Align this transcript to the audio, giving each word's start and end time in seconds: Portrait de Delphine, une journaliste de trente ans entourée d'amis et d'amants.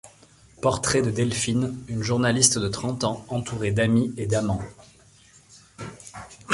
Portrait 0.63 1.03
de 1.03 1.11
Delphine, 1.11 1.77
une 1.87 2.01
journaliste 2.01 2.57
de 2.57 2.67
trente 2.67 3.03
ans 3.03 3.23
entourée 3.27 3.69
d'amis 3.71 4.11
et 4.17 4.25
d'amants. 4.25 4.63